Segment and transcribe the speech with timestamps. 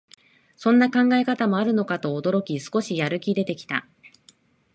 [0.55, 3.87] そんな考え方もあるのかと驚き、少しやる気出てきた